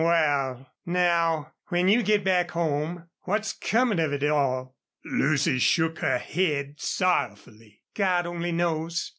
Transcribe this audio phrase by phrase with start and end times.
[0.01, 6.17] Wal, now, when you git back home what's comin' of it all?" Lucy shook her
[6.17, 7.83] head sorrowfully.
[7.93, 9.07] "God only knows.